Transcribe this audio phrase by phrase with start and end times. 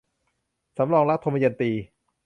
[0.77, 1.71] สำรองรัก- ทมยันตี